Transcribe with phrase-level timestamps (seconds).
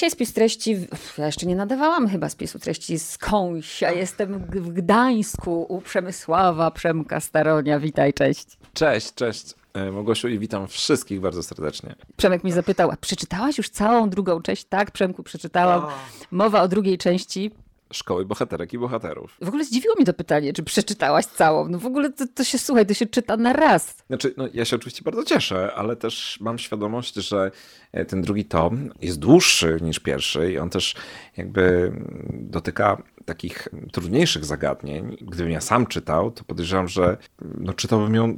[0.00, 0.86] dzisiaj spis treści,
[1.18, 7.20] ja jeszcze nie nadawałam chyba spisu treści skądś, ja jestem w Gdańsku u Przemysława Przemka
[7.20, 7.80] Staronia.
[7.80, 8.46] Witaj, cześć.
[8.74, 9.54] Cześć, cześć.
[9.74, 11.94] E, Małgosiu i witam wszystkich bardzo serdecznie.
[12.16, 14.64] Przemek mi zapytał, a przeczytałaś już całą drugą część?
[14.64, 15.86] Tak, Przemku, przeczytałam.
[16.30, 17.50] Mowa o drugiej części.
[17.92, 19.36] Szkoły bohaterek i bohaterów.
[19.42, 21.68] W ogóle zdziwiło mnie to pytanie, czy przeczytałaś całą.
[21.68, 23.96] No w ogóle to, to się, słuchaj, to się czyta na raz.
[24.06, 27.50] Znaczy, no, ja się oczywiście bardzo cieszę, ale też mam świadomość, że
[27.92, 30.94] e, ten drugi tom jest dłuższy niż pierwszy i on też
[31.36, 31.92] jakby
[32.30, 35.16] dotyka takich trudniejszych zagadnień.
[35.20, 37.16] Gdybym ja sam czytał, to podejrzewam, że
[37.58, 38.34] no, czytałbym ją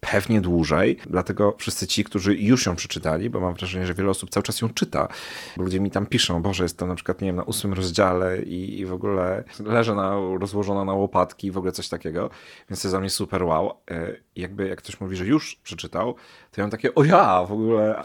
[0.00, 0.96] pewnie dłużej.
[1.10, 4.60] Dlatego wszyscy ci, którzy już ją przeczytali, bo mam wrażenie, że wiele osób cały czas
[4.60, 5.08] ją czyta.
[5.56, 8.86] Ludzie mi tam piszą, Boże, jestem na przykład, nie wiem, na ósmym rozdziale i, i
[8.86, 12.30] w ogóle leżę na, rozłożona na łopatki, w ogóle coś takiego.
[12.70, 13.74] Więc to jest dla mnie super wow.
[13.90, 16.14] E, Jakby jak ktoś mówi, że już przeczytał,
[16.52, 18.04] to ja mam takie, o ja, w ogóle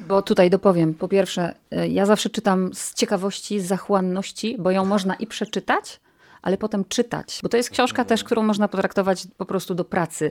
[0.00, 0.94] Bo tutaj dopowiem.
[0.94, 6.00] Po pierwsze, y, ja zawsze czytam z ciekawości, z zachłanności, bo ją można i przeczytać,
[6.42, 7.40] ale potem czytać.
[7.42, 10.30] Bo to jest książka też, którą można potraktować po prostu do pracy.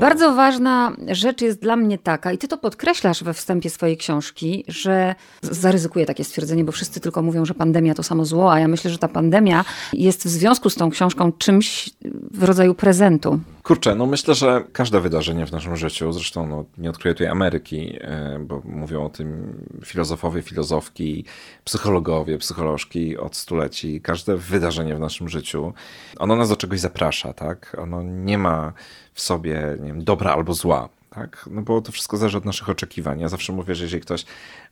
[0.00, 4.64] Bardzo ważna rzecz jest dla mnie taka, i ty to podkreślasz we wstępie swojej książki,
[4.68, 8.68] że zaryzykuję takie stwierdzenie, bo wszyscy tylko mówią, że pandemia to samo zło, a ja
[8.68, 11.90] myślę, że ta pandemia jest w związku z tą książką czymś
[12.30, 13.40] w rodzaju prezentu.
[13.66, 17.98] Kurczę, no myślę, że każde wydarzenie w naszym życiu, zresztą no, nie odkryję tutaj Ameryki,
[18.00, 21.24] e, bo mówią o tym filozofowie, filozofki,
[21.64, 24.00] psychologowie, psycholożki od stuleci.
[24.00, 25.72] Każde wydarzenie w naszym życiu,
[26.18, 27.76] ono nas do czegoś zaprasza, tak?
[27.78, 28.72] Ono nie ma
[29.12, 30.88] w sobie, nie wiem, dobra albo zła.
[31.16, 31.48] Tak?
[31.50, 33.20] No bo to wszystko zależy od naszych oczekiwań.
[33.20, 34.24] Ja zawsze mówię, że jeżeli ktoś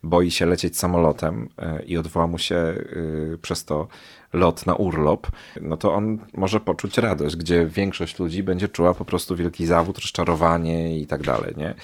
[0.02, 3.88] boi się lecieć samolotem e, i odwoła mu się y, przez to
[4.32, 5.26] lot na urlop,
[5.60, 9.98] no to on może poczuć radość, gdzie większość ludzi będzie czuła po prostu wielki zawód,
[9.98, 11.74] rozczarowanie i tak dalej, nie?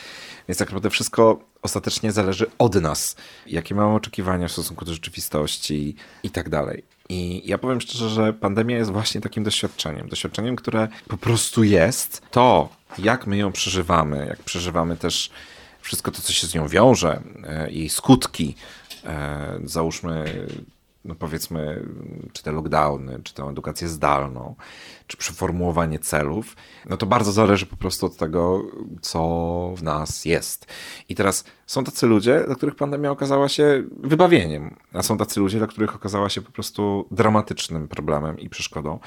[0.49, 3.17] Więc tak naprawdę wszystko ostatecznie zależy od nas,
[3.47, 6.85] jakie mamy oczekiwania w stosunku do rzeczywistości i tak dalej.
[7.09, 10.09] I ja powiem szczerze, że pandemia jest właśnie takim doświadczeniem.
[10.09, 12.23] Doświadczeniem, które po prostu jest.
[12.31, 12.69] To,
[12.99, 15.31] jak my ją przeżywamy, jak przeżywamy też
[15.81, 18.55] wszystko to, co się z nią wiąże, e, jej skutki,
[19.05, 20.47] e, załóżmy,
[21.05, 21.87] no powiedzmy,
[22.33, 24.55] czy te lockdowny, czy tę edukację zdalną,
[25.07, 26.57] czy przeformułowanie celów,
[26.87, 28.63] no to bardzo zależy po prostu od tego,
[29.01, 30.67] co w nas jest.
[31.09, 35.59] I teraz są tacy ludzie, dla których pandemia okazała się wybawieniem, a są tacy ludzie,
[35.59, 38.99] dla których okazała się po prostu dramatycznym problemem i przeszkodą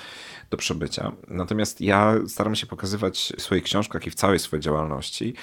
[0.53, 1.11] do przebycia.
[1.27, 5.33] Natomiast ja staram się pokazywać w swoich książkach i w całej swojej działalności,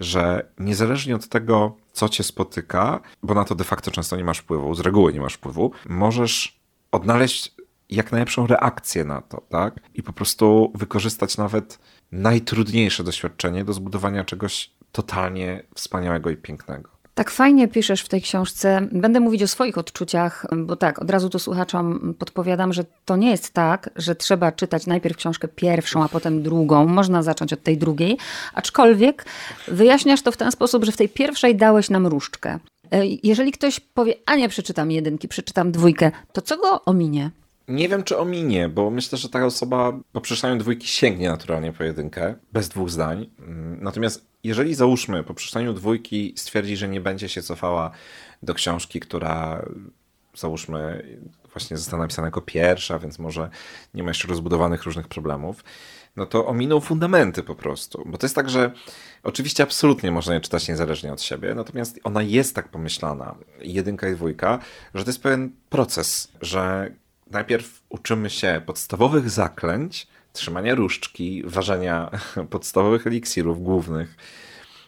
[0.00, 4.38] że niezależnie od tego, co cię spotyka, bo na to de facto często nie masz
[4.38, 6.60] wpływu, z reguły nie masz wpływu, możesz
[6.92, 7.54] odnaleźć
[7.88, 9.80] jak najlepszą reakcję na to, tak?
[9.94, 11.78] I po prostu wykorzystać nawet
[12.12, 16.99] najtrudniejsze doświadczenie do zbudowania czegoś totalnie wspaniałego i pięknego.
[17.20, 18.88] Tak fajnie piszesz w tej książce.
[18.92, 23.30] Będę mówić o swoich odczuciach, bo tak, od razu to słuchaczom podpowiadam, że to nie
[23.30, 26.86] jest tak, że trzeba czytać najpierw książkę pierwszą, a potem drugą.
[26.86, 28.18] Można zacząć od tej drugiej.
[28.54, 29.24] Aczkolwiek
[29.68, 32.58] wyjaśniasz to w ten sposób, że w tej pierwszej dałeś nam różdżkę.
[32.90, 37.30] E, Jeżeli ktoś powie, a nie przeczytam jedynki, przeczytam dwójkę, to co go ominie?
[37.68, 41.84] Nie wiem, czy ominie, bo myślę, że taka osoba po przeczytaniu dwójki sięgnie naturalnie po
[41.84, 43.30] jedynkę, bez dwóch zdań.
[43.38, 47.90] Mm, Natomiast jeżeli załóżmy po przeczytaniu dwójki stwierdzi, że nie będzie się cofała
[48.42, 49.64] do książki, która
[50.34, 51.04] załóżmy
[51.52, 53.50] właśnie została napisana jako pierwsza, więc może
[53.94, 55.64] nie ma jeszcze rozbudowanych różnych problemów,
[56.16, 58.02] no to ominą fundamenty po prostu.
[58.06, 58.72] Bo to jest tak, że
[59.22, 64.14] oczywiście absolutnie można je czytać niezależnie od siebie, natomiast ona jest tak pomyślana, jedynka i
[64.14, 64.58] dwójka,
[64.94, 66.90] że to jest pewien proces, że
[67.30, 72.10] najpierw uczymy się podstawowych zaklęć, trzymania różdżki, ważenia
[72.50, 74.16] podstawowych eliksirów głównych,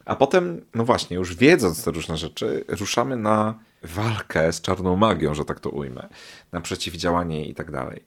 [0.04, 5.34] a potem, no właśnie, już wiedząc te różne rzeczy, ruszamy na walkę z czarną magią,
[5.34, 6.08] że tak to ujmę,
[6.53, 8.04] na przeciwdziałanie i tak dalej.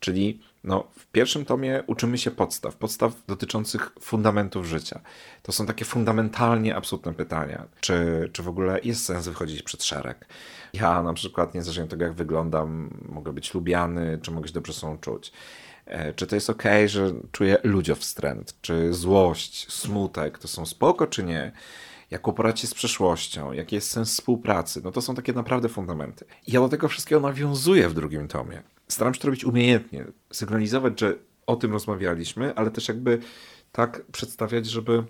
[0.00, 5.00] Czyli no, w pierwszym tomie uczymy się podstaw, podstaw dotyczących fundamentów życia.
[5.42, 7.66] To są takie fundamentalnie absolutne pytania.
[7.80, 10.26] Czy, czy w ogóle jest sens wychodzić przed szereg?
[10.72, 14.72] Ja na przykład, niezależnie od tego, jak wyglądam, mogę być lubiany, czy mogę się dobrze
[14.72, 15.32] sobą czuć.
[15.88, 18.54] E, Czy to jest ok, że czuję ludziowstręt?
[18.60, 21.52] Czy złość, smutek to są spoko, czy nie?
[22.10, 23.52] Jak uporać się z przeszłością?
[23.52, 24.80] Jaki jest sens współpracy?
[24.84, 26.24] No to są takie naprawdę fundamenty.
[26.46, 28.62] I ja do tego wszystkiego nawiązuję w drugim tomie.
[28.88, 30.04] Staram się to robić umiejętnie.
[30.32, 31.14] Sygnalizować, że
[31.46, 33.18] o tym rozmawialiśmy, ale też jakby
[33.72, 35.04] tak przedstawiać, żeby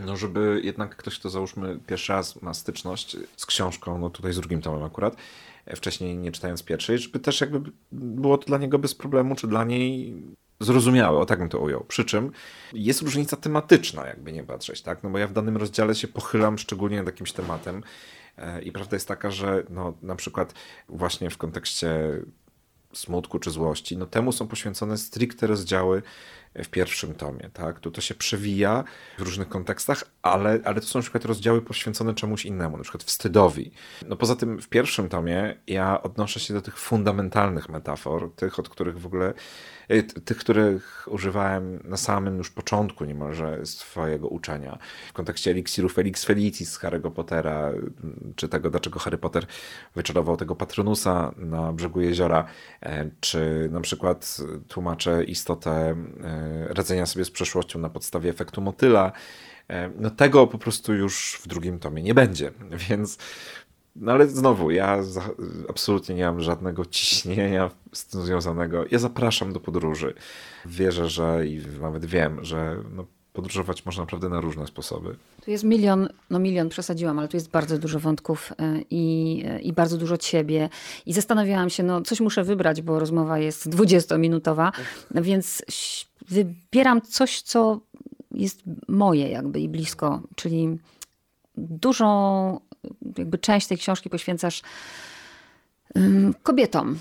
[0.00, 4.36] no żeby jednak ktoś, kto załóżmy pierwszy raz ma styczność z książką, no tutaj z
[4.36, 5.16] drugim tomem akurat,
[5.76, 9.64] wcześniej nie czytając pierwszej, żeby też jakby było to dla niego bez problemu, czy dla
[9.64, 10.14] niej
[10.60, 11.84] zrozumiałe, o tak bym to ujął.
[11.84, 12.32] Przy czym
[12.72, 15.02] jest różnica tematyczna, jakby nie patrzeć, tak?
[15.02, 17.82] No bo ja w danym rozdziale się pochylam szczególnie nad jakimś tematem
[18.38, 20.54] e, i prawda jest taka, że no, na przykład
[20.88, 22.20] właśnie w kontekście
[22.92, 26.02] smutku czy złości, no temu są poświęcone stricte rozdziały
[26.54, 27.80] w pierwszym tomie, tak?
[27.80, 28.84] Tu to się przewija
[29.18, 33.02] w różnych kontekstach, ale, ale to są na przykład rozdziały poświęcone czemuś innemu, na przykład
[33.02, 33.72] wstydowi.
[34.08, 38.68] No poza tym w pierwszym tomie ja odnoszę się do tych fundamentalnych metafor, tych, od
[38.68, 39.34] których w ogóle
[40.24, 44.78] tych, których używałem na samym już początku niemalże swojego uczenia.
[45.08, 47.70] W kontekście eliksirów Elix Felicis z Harry'ego Pottera,
[48.36, 49.46] czy tego, dlaczego Harry Potter
[49.94, 52.44] wyczarował tego Patronusa na brzegu jeziora,
[52.82, 54.36] e, czy na przykład
[54.68, 55.94] tłumaczę istotę e,
[56.68, 59.12] radzenia sobie z przeszłością na podstawie efektu motyla.
[59.70, 62.52] E, no tego po prostu już w drugim tomie nie będzie,
[62.88, 63.18] więc
[63.96, 65.22] no ale znowu, ja za,
[65.68, 68.84] absolutnie nie mam żadnego ciśnienia z tym związanego.
[68.90, 70.14] Ja zapraszam do podróży.
[70.66, 75.16] Wierzę, że i nawet wiem, że no, podróżować można naprawdę na różne sposoby.
[75.44, 79.60] Tu jest milion, no milion przesadziłam, ale tu jest bardzo dużo wątków e, i, e,
[79.60, 80.68] i bardzo dużo ciebie.
[81.06, 84.72] I zastanawiałam się, no coś muszę wybrać, bo rozmowa jest 20-minutowa,
[85.10, 85.62] więc
[86.28, 87.80] wybieram coś, co
[88.30, 90.78] jest moje jakby i blisko, czyli
[91.56, 92.60] dużą
[93.18, 94.62] jakby część tej książki poświęcasz
[96.42, 96.98] kobietom.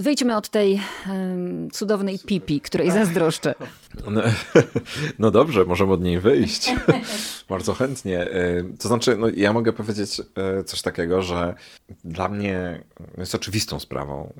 [0.00, 3.54] Wyjdźmy od tej um, cudownej pipi, której zazdroszczę.
[4.10, 4.22] No,
[5.18, 6.74] no, dobrze, możemy od niej wyjść.
[7.48, 8.20] Bardzo chętnie.
[8.20, 11.54] E, to znaczy, no, ja mogę powiedzieć e, coś takiego, że
[12.04, 12.82] dla mnie
[13.18, 14.32] jest oczywistą sprawą,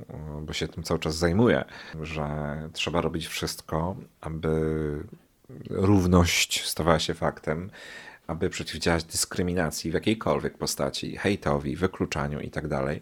[0.43, 1.65] bo się tym cały czas zajmuję,
[2.03, 2.29] że
[2.73, 4.51] trzeba robić wszystko, aby
[5.71, 7.71] równość stawała się faktem
[8.31, 12.69] aby przeciwdziałać dyskryminacji w jakiejkolwiek postaci, hejtowi, wykluczaniu itd.
[12.69, 13.01] Tak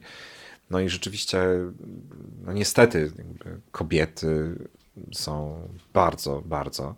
[0.70, 1.38] no i rzeczywiście,
[2.44, 3.12] no niestety,
[3.72, 4.54] kobiety
[5.12, 5.60] są
[5.94, 6.94] bardzo, bardzo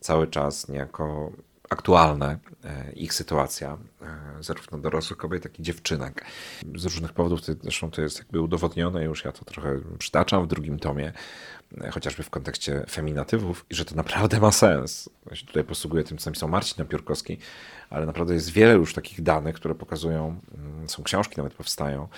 [0.00, 1.32] cały czas niejako
[1.72, 6.24] aktualne e, ich sytuacja, e, zarówno dorosłych kobiet, jak i dziewczynek.
[6.74, 10.78] Z różnych powodów, zresztą to jest jakby udowodnione, już ja to trochę przytaczam w drugim
[10.78, 11.12] tomie,
[11.80, 15.10] e, chociażby w kontekście feminatywów, i że to naprawdę ma sens.
[15.30, 17.38] Ja się tutaj posługuję tym, co napisał Marcin Napiórkowski,
[17.90, 22.08] ale naprawdę jest wiele już takich danych, które pokazują, mm, są książki nawet powstają,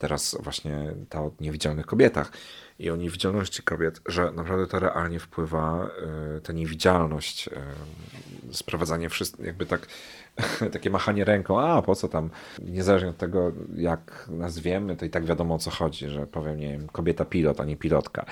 [0.00, 2.32] teraz właśnie ta o niewidzialnych kobietach
[2.78, 5.90] i o niewidzialności kobiet, że naprawdę to realnie wpływa,
[6.36, 9.86] y, ta niewidzialność, y, sprowadzanie wszystkich, jakby tak,
[10.72, 12.30] takie machanie ręką, a po co tam,
[12.62, 16.72] niezależnie od tego, jak nazwiemy, to i tak wiadomo o co chodzi, że powiem, nie
[16.72, 18.24] wiem, kobieta pilot, a nie pilotka.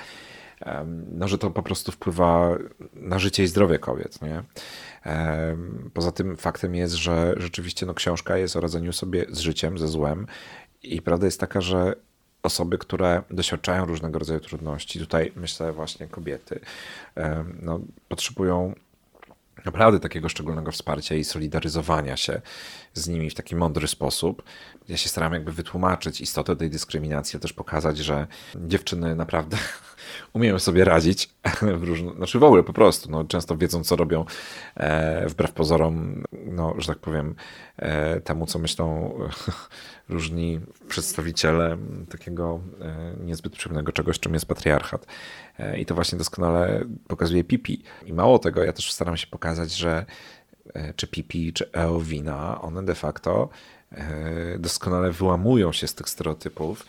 [1.11, 2.57] No, że to po prostu wpływa
[2.93, 4.43] na życie i zdrowie kobiet, nie?
[5.93, 9.87] Poza tym faktem jest, że rzeczywiście no, książka jest o radzeniu sobie z życiem, ze
[9.87, 10.27] złem
[10.83, 11.95] i prawda jest taka, że
[12.43, 16.59] osoby, które doświadczają różnego rodzaju trudności, tutaj myślę właśnie kobiety,
[17.61, 18.73] no, potrzebują
[19.65, 22.41] naprawdę takiego szczególnego wsparcia i solidaryzowania się
[22.93, 24.43] z nimi w taki mądry sposób.
[24.89, 29.57] Ja się staram jakby wytłumaczyć istotę tej dyskryminacji, też pokazać, że dziewczyny naprawdę
[30.33, 31.29] umieją sobie radzić,
[31.61, 34.25] w różne, znaczy w ogóle po prostu, no, często wiedzą, co robią,
[34.75, 37.35] e, wbrew pozorom, no, że tak powiem,
[37.77, 39.13] e, temu, co myślą
[40.09, 41.77] różni przedstawiciele
[42.09, 45.05] takiego e, niezbyt przyjemnego czegoś, czym jest patriarchat.
[45.59, 47.83] E, I to właśnie doskonale pokazuje Pipi.
[48.05, 50.05] I mało tego, ja też staram się pokazać, że
[50.73, 53.49] e, czy Pipi, czy Eowina, one de facto
[54.59, 56.85] doskonale wyłamują się z tych stereotypów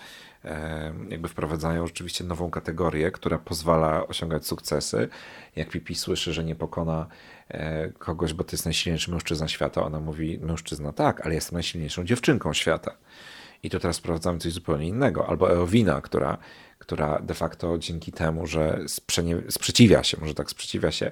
[1.08, 5.08] jakby wprowadzają rzeczywiście nową kategorię, która pozwala osiągać sukcesy.
[5.56, 7.06] Jak Pipi słyszy, że nie pokona
[7.98, 12.52] kogoś, bo to jest najsilniejszy mężczyzna świata, ona mówi, mężczyzna tak, ale jestem najsilniejszą dziewczynką
[12.52, 12.96] świata.
[13.62, 15.28] I to teraz sprawdzamy coś zupełnie innego.
[15.28, 16.38] Albo Eowina, która,
[16.80, 18.80] która de facto dzięki temu, że
[19.48, 21.10] sprzeciwia się, może tak sprzeciwia się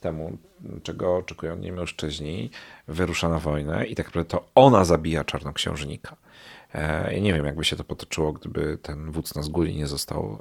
[0.00, 0.38] temu,
[0.82, 2.50] czego oczekują nie mężczyźni,
[2.88, 6.16] wyrusza na wojnę i tak naprawdę to ona zabija czarnoksiężnika.
[6.74, 10.38] E, ja nie wiem, jakby się to potoczyło, gdyby ten wódz na zguli nie został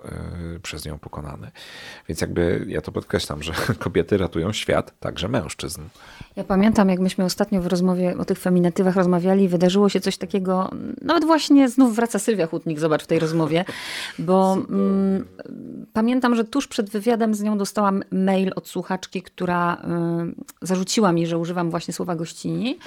[0.56, 1.52] e, przez nią pokonany.
[2.08, 5.82] Więc jakby ja to podkreślam, że kobiety ratują świat, także mężczyzn.
[6.36, 10.72] Ja pamiętam, jak myśmy ostatnio w rozmowie o tych feminatywach rozmawiali, wydarzyło się coś takiego,
[11.02, 13.66] nawet właśnie znów wraca Sylwia Hutnik, zobacz w tej rozmowie,
[14.20, 15.26] bo mm,
[15.94, 19.76] pamiętam, że tuż przed wywiadem z nią dostałam mail od słuchaczki, która
[20.62, 22.80] y, zarzuciła mi, że używam właśnie słowa gościni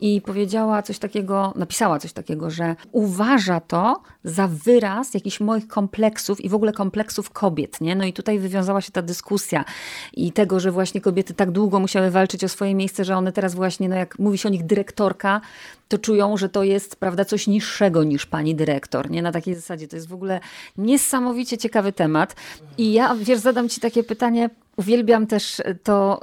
[0.00, 6.40] i powiedziała coś takiego, napisała coś takiego, że uważa to za wyraz jakichś moich kompleksów
[6.40, 7.80] i w ogóle kompleksów kobiet.
[7.80, 7.96] Nie?
[7.96, 9.64] No i tutaj wywiązała się ta dyskusja
[10.12, 13.54] i tego, że właśnie kobiety tak długo musiały walczyć o swoje miejsce, że one teraz
[13.54, 15.40] właśnie, no jak mówi się o nich dyrektorka,
[15.88, 19.10] to czują, że to jest prawda, coś niższego niż pani dyrektor.
[19.10, 19.88] Nie na takiej zasadzie.
[19.88, 20.40] To jest w ogóle
[20.78, 22.36] niesamowicie ciekawy temat.
[22.78, 26.20] I ja, wiesz, zadam ci takie pytanie, Uwielbiam też to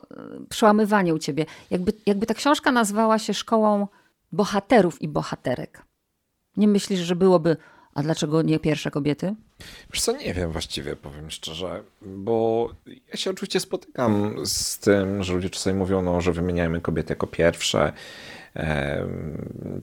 [0.49, 1.45] przełamywanie u ciebie.
[1.71, 3.87] Jakby, jakby ta książka nazwała się Szkołą
[4.31, 5.81] Bohaterów i Bohaterek.
[6.57, 7.57] Nie myślisz, że byłoby
[7.93, 9.35] a dlaczego nie pierwsze kobiety?
[9.93, 12.69] Wiesz co, nie wiem właściwie, powiem szczerze, bo
[13.11, 17.27] ja się oczywiście spotykam z tym, że ludzie czasami mówią, no, że wymieniajmy kobiety jako
[17.27, 17.93] pierwsze.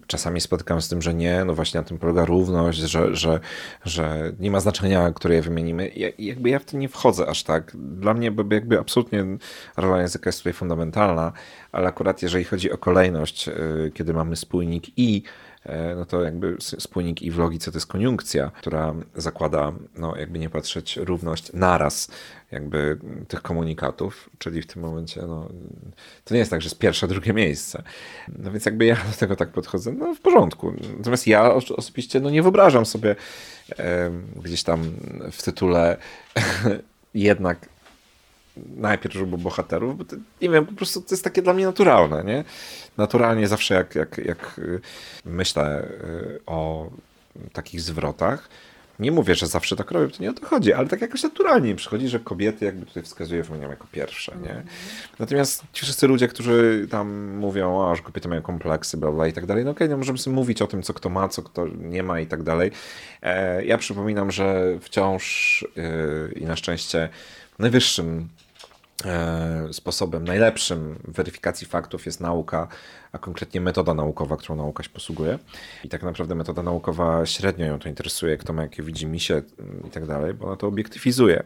[0.07, 3.41] Czasami spotykam z tym, że nie, no właśnie na tym polega równość, że, że,
[3.85, 5.91] że nie ma znaczenia, które je wymienimy.
[5.97, 7.73] Ja, jakby ja w to nie wchodzę aż tak.
[7.75, 9.25] Dla mnie jakby absolutnie
[9.77, 11.33] rola języka jest tutaj fundamentalna,
[11.73, 15.23] ale akurat jeżeli chodzi o kolejność, y, kiedy mamy spójnik i
[15.97, 20.51] no to jakby spójnik i w logice to jest koniunkcja, która zakłada, no jakby nie
[20.51, 22.11] patrzeć, równość naraz
[22.51, 22.99] jakby
[23.29, 25.49] tych komunikatów, czyli w tym momencie, no
[26.25, 27.83] to nie jest tak, że jest pierwsze, drugie miejsce.
[28.39, 30.73] No więc jakby ja do tego tak podchodzę, no w porządku.
[30.99, 33.17] Natomiast ja osobiście, no nie wyobrażam sobie
[33.79, 34.93] e, gdzieś tam
[35.33, 35.97] w tytule
[37.15, 37.69] jednak
[38.77, 42.25] najpierw, żeby bohaterów, bo to, nie wiem, po prostu to jest takie dla mnie naturalne,
[42.25, 42.45] nie?
[42.97, 44.81] Naturalnie zawsze jak, jak, jak y,
[45.25, 46.91] myślę y, o
[47.53, 48.49] takich zwrotach,
[49.01, 51.75] nie mówię, że zawsze tak robię, to nie o to chodzi, ale tak jakoś naturalnie
[51.75, 54.63] przychodzi, że kobiety jakby tutaj wskazuję wymieniam jako pierwsze, nie?
[55.19, 59.33] Natomiast ci wszyscy ludzie, którzy tam mówią, a, że kobiety mają kompleksy, bla, bla i
[59.33, 61.43] tak dalej, no okej, okay, no możemy sobie mówić o tym, co kto ma, co
[61.43, 62.71] kto nie ma i tak dalej.
[63.23, 67.09] E, ja przypominam, że wciąż yy, i na szczęście
[67.61, 68.29] najwyższym
[69.05, 72.69] E, sposobem najlepszym weryfikacji faktów jest nauka,
[73.13, 75.39] a konkretnie metoda naukowa, którą nauka się posługuje.
[75.85, 79.83] I tak naprawdę metoda naukowa średnio ją to interesuje, kto ma jakie widzi misie mm,
[79.89, 81.43] i tak dalej, bo ona to obiektywizuje.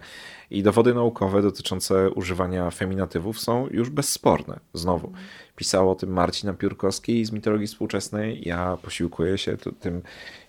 [0.50, 4.60] I dowody naukowe dotyczące używania feminatywów są już bezsporne.
[4.72, 5.12] Znowu,
[5.56, 8.42] pisał o tym Marcin Napiórkowski z mitologii współczesnej.
[8.44, 10.02] Ja posiłkuję się tym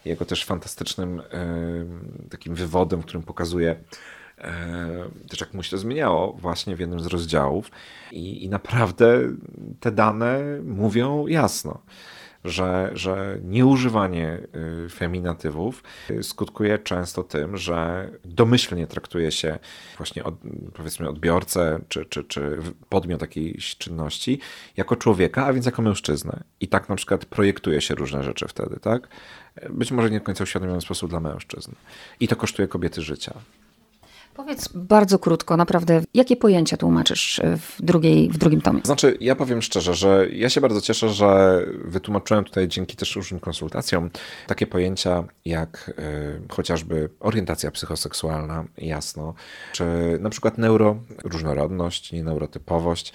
[0.05, 1.21] jego też fantastycznym
[2.29, 3.75] takim wywodem, w którym pokazuje
[5.29, 7.71] też jak mu się to zmieniało właśnie w jednym z rozdziałów
[8.11, 9.19] i, i naprawdę
[9.79, 11.81] te dane mówią jasno
[12.45, 14.39] że, że nieużywanie
[14.85, 15.83] y, feminatywów
[16.21, 19.59] skutkuje często tym, że domyślnie traktuje się
[19.97, 20.35] właśnie od,
[20.73, 22.57] powiedzmy odbiorcę czy, czy, czy
[22.89, 24.39] podmiot jakiejś czynności
[24.77, 26.43] jako człowieka, a więc jako mężczyznę.
[26.59, 29.07] I tak na przykład projektuje się różne rzeczy wtedy, tak?
[29.69, 31.71] Być może nie do końca uświadomiony sposób dla mężczyzn.
[32.19, 33.33] I to kosztuje kobiety życia.
[34.35, 38.81] Powiedz bardzo krótko, naprawdę, jakie pojęcia tłumaczysz w, drugiej, w drugim tomie?
[38.83, 43.39] Znaczy, ja powiem szczerze, że ja się bardzo cieszę, że wytłumaczyłem tutaj dzięki też różnym
[43.39, 44.09] konsultacjom
[44.47, 49.33] takie pojęcia jak y, chociażby orientacja psychoseksualna, jasno,
[49.71, 49.85] czy
[50.19, 53.13] na przykład neuroróżnorodność, nieneurotypowość,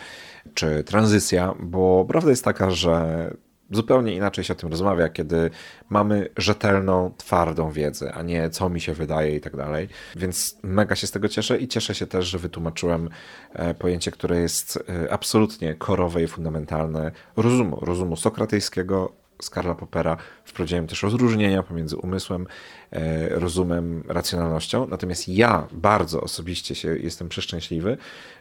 [0.55, 3.31] czy tranzycja, bo prawda jest taka, że
[3.71, 5.51] zupełnie inaczej się o tym rozmawia, kiedy
[5.89, 9.89] mamy rzetelną, twardą wiedzę, a nie co mi się wydaje i tak dalej.
[10.17, 13.09] Więc mega się z tego cieszę i cieszę się też, że wytłumaczyłem
[13.53, 19.13] e, pojęcie, które jest e, absolutnie korowe i fundamentalne rozumu, rozumu sokratyjskiego,
[19.43, 22.47] z Karla Popera wprowadziłem też rozróżnienia pomiędzy umysłem,
[22.91, 24.87] e, rozumem, racjonalnością.
[24.87, 27.97] Natomiast ja bardzo osobiście się jestem przeszczęśliwy,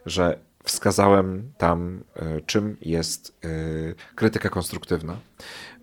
[0.06, 3.48] że wskazałem tam, e, czym jest e,
[4.16, 5.18] krytyka konstruktywna,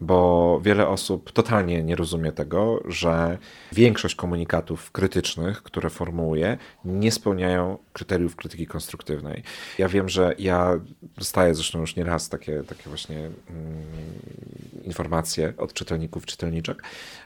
[0.01, 3.39] bo wiele osób totalnie nie rozumie tego, że
[3.73, 9.43] większość komunikatów krytycznych, które formułuję, nie spełniają kryteriów krytyki konstruktywnej.
[9.79, 10.81] Ja wiem, że ja
[11.17, 13.33] dostaję zresztą już nieraz takie, takie właśnie mm,
[14.85, 16.83] informacje od czytelników, czytelniczek,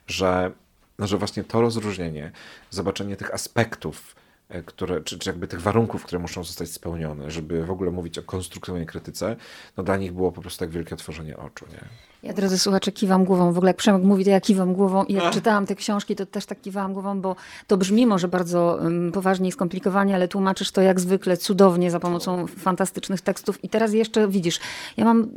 [0.07, 0.53] że,
[0.99, 2.33] no, że właśnie to rozróżnienie,
[2.71, 4.20] zobaczenie tych aspektów,
[4.67, 8.23] które, czy, czy jakby tych warunków, które muszą zostać spełnione, żeby w ogóle mówić o
[8.23, 9.37] konstruktywnej krytyce,
[9.77, 11.67] no dla nich było po prostu tak wielkie otworzenie oczu.
[11.73, 11.85] Nie?
[12.23, 13.53] Ja, drodzy słuchacze, kiwam głową.
[13.53, 15.31] W ogóle jak Przemek mówi, to ja kiwam głową i jak no.
[15.31, 19.49] czytałam te książki, to też tak kiwałam głową, bo to brzmi może bardzo um, poważnie
[19.49, 23.65] i skomplikowanie, ale tłumaczysz to jak zwykle cudownie za pomocą fantastycznych tekstów.
[23.65, 24.61] I teraz jeszcze widzisz,
[24.97, 25.29] ja mam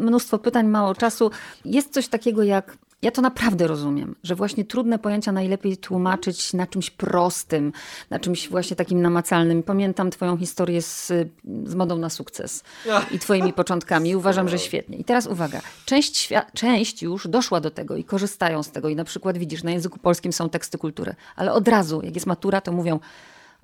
[0.00, 1.30] mnóstwo pytań, mało czasu.
[1.64, 6.66] Jest coś takiego jak ja to naprawdę rozumiem, że właśnie trudne pojęcia najlepiej tłumaczyć na
[6.66, 7.72] czymś prostym,
[8.10, 9.62] na czymś właśnie takim namacalnym.
[9.62, 11.12] Pamiętam Twoją historię z,
[11.64, 12.64] z modą na sukces
[13.10, 14.16] i Twoimi początkami.
[14.16, 14.96] Uważam, że świetnie.
[14.96, 18.88] I teraz uwaga, część, część już doszła do tego i korzystają z tego.
[18.88, 22.26] I na przykład widzisz, na języku polskim są teksty kultury, ale od razu, jak jest
[22.26, 23.00] matura, to mówią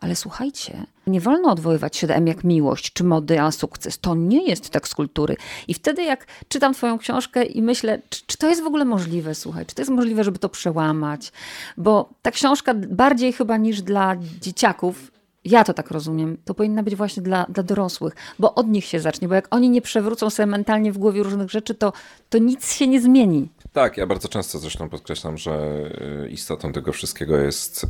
[0.05, 3.99] ale słuchajcie, nie wolno odwoływać się do M jak miłość czy mody a sukces.
[3.99, 5.37] To nie jest tekst kultury.
[5.69, 9.35] I wtedy jak czytam twoją książkę i myślę, czy, czy, to jest w ogóle możliwe,
[9.35, 11.33] słuchaj, czy to jest możliwe, żeby to przełamać?
[11.77, 15.14] Bo ta książka bardziej chyba niż dla dzieciaków
[15.45, 19.01] ja to tak rozumiem, to powinna być właśnie dla, dla dorosłych, bo od nich się
[19.01, 21.93] zacznie, bo jak oni nie przewrócą sobie mentalnie w głowie różnych rzeczy, to,
[22.29, 23.49] to nic się nie zmieni.
[23.73, 25.81] Tak, ja bardzo często zresztą podkreślam, że
[26.25, 27.89] y, istotą tego wszystkiego jest y,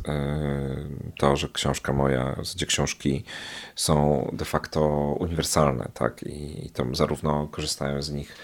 [1.17, 3.23] to, że książka moja, gdzie książki
[3.75, 4.81] są de facto
[5.19, 6.23] uniwersalne, tak?
[6.23, 8.35] I to zarówno korzystają z nich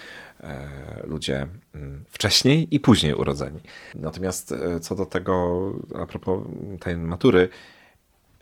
[0.44, 0.68] e,
[1.03, 3.60] ludzie mm, wcześniej i później urodzeni.
[3.96, 5.62] Natomiast e, co do tego,
[5.96, 6.44] a propos
[6.80, 7.50] tej matury,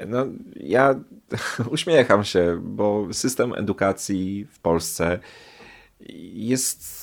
[0.08, 0.25] no,
[0.56, 0.96] ja
[1.72, 5.20] uśmiecham się, bo system edukacji w Polsce
[6.34, 7.00] jest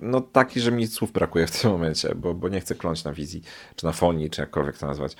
[0.00, 3.12] no taki, że mi słów brakuje w tym momencie, bo, bo nie chcę kląć na
[3.12, 3.42] wizji,
[3.76, 5.16] czy na fonii, czy jakkolwiek to nazwać.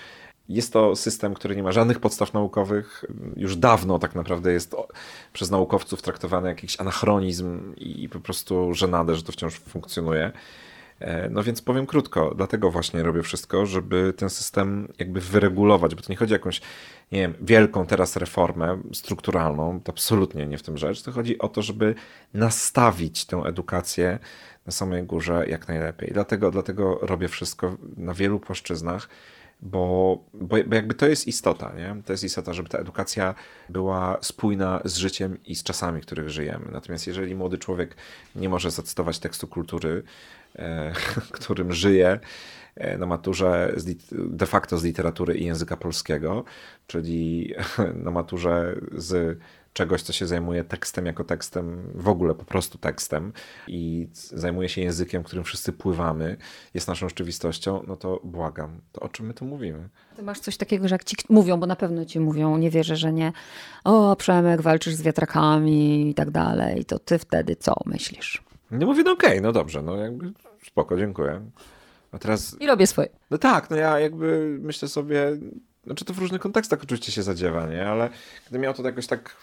[0.49, 3.05] Jest to system, który nie ma żadnych podstaw naukowych.
[3.37, 4.75] Już dawno tak naprawdę jest
[5.33, 10.33] przez naukowców traktowany jakiś anachronizm i po prostu żenadę, że to wciąż funkcjonuje.
[11.01, 16.03] E, no więc powiem krótko, dlatego właśnie robię wszystko, żeby ten system jakby wyregulować, bo
[16.03, 16.61] to nie chodzi o jakąś,
[17.13, 21.49] nie wiem, wielką teraz reformę strukturalną, to absolutnie nie w tym rzecz, to chodzi o
[21.49, 21.95] to, żeby
[22.35, 24.19] nastawić tę edukację
[24.67, 26.11] na samej górze jak najlepiej.
[26.13, 29.09] Dlatego, dlatego robię wszystko na wielu płaszczyznach,
[29.63, 32.03] bo, bo, bo jakby to jest istota, nie?
[32.05, 33.35] To jest istota, żeby ta edukacja
[33.69, 36.67] była spójna z życiem i z czasami, w których żyjemy.
[36.73, 37.97] Natomiast jeżeli młody człowiek
[38.35, 40.03] nie może zacytować tekstu kultury,
[41.33, 42.21] którym żyje,
[42.77, 43.75] e, na maturze
[44.13, 46.45] de facto z literatury i języka polskiego,
[46.87, 47.55] czyli
[48.05, 49.39] na maturze z
[49.77, 53.33] czegoś, co się zajmuje tekstem jako tekstem, w ogóle po prostu tekstem
[53.69, 56.37] i zajmuje się językiem, którym wszyscy pływamy,
[56.75, 59.89] jest naszą rzeczywistością, no to błagam, to o czym my tu mówimy?
[60.17, 62.97] Ty masz coś takiego, że jak ci mówią, bo na pewno ci mówią, nie wierzę,
[62.97, 63.33] że nie,
[63.85, 68.46] o Przemek, walczysz z wiatrakami i tak dalej, to ty wtedy co myślisz?
[68.71, 70.33] Nie mówię, no okej, okay, no dobrze, no jakby
[70.67, 71.51] spoko, dziękuję.
[72.13, 72.57] A teraz...
[72.61, 73.09] I robię swoje.
[73.31, 75.37] No tak, no ja jakby myślę sobie,
[75.85, 77.89] znaczy to w różnych kontekstach oczywiście się zadziewa, nie?
[77.89, 78.11] Ale
[78.51, 79.37] gdy miał to jakoś tak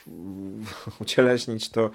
[1.02, 1.92] ucieleśnić, to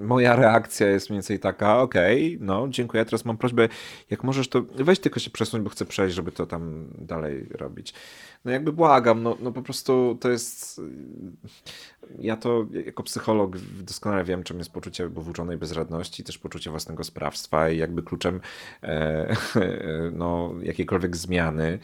[0.00, 3.68] moja reakcja jest mniej więcej taka, okej, okay, no dziękuję, teraz mam prośbę,
[4.10, 7.94] jak możesz to, weź tylko się przesuń, bo chcę przejść, żeby to tam dalej robić.
[8.44, 10.80] No jakby błagam, no, no po prostu to jest,
[12.18, 17.70] ja to jako psycholog doskonale wiem, czym jest poczucie włóczonej bezradności, też poczucie własnego sprawstwa
[17.70, 18.40] i jakby kluczem
[18.82, 19.36] e,
[20.12, 21.78] no, jakiejkolwiek zmiany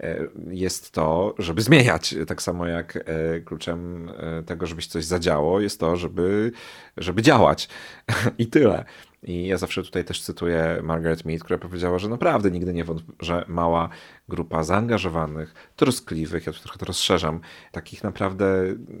[0.00, 0.18] e,
[0.50, 2.14] jest to, żeby zmieniać.
[2.26, 6.52] Tak samo jak e, kluczem e, tego, żebyś coś zadziało, jest to, żeby,
[6.96, 7.68] żeby działać.
[8.38, 8.84] I tyle.
[9.22, 13.12] I ja zawsze tutaj też cytuję Margaret Mead, która powiedziała, że naprawdę nigdy nie wątpię,
[13.20, 13.88] że mała
[14.28, 17.40] grupa zaangażowanych, troskliwych, ja tu trochę to rozszerzam,
[17.72, 18.46] takich naprawdę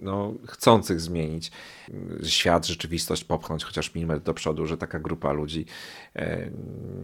[0.02, 1.52] no, chcących zmienić
[2.22, 5.66] świat, rzeczywistość, popchnąć chociaż milimetr do przodu, że taka grupa ludzi
[6.16, 6.50] e,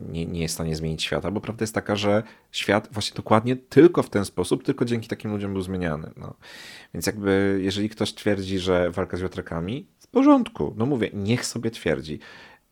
[0.08, 2.22] nie, nie jest w stanie zmienić świata, bo prawda jest taka, że
[2.52, 6.10] świat właśnie dokładnie tylko w ten sposób, tylko dzięki takim ludziom był zmieniany.
[6.16, 6.34] No.
[6.94, 11.70] Więc jakby jeżeli ktoś twierdzi, że walka z wiatrakami, w porządku, no mówię, niech sobie
[11.70, 12.18] twierdzi.